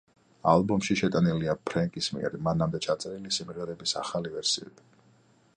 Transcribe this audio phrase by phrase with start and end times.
[0.51, 4.93] ალბომში შეტანილია ფრენკის მიერ მანამდე ჩაწერილი სიმღერების ახალი ვერსიები.